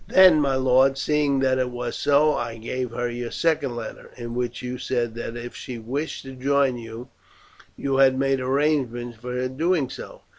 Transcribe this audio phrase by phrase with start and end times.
[0.07, 4.33] "Then, my lord, seeing that it was so, I gave her your second letter, in
[4.33, 7.09] which you said that if she wished to join you
[7.77, 10.21] you had made arrangements for her doing so.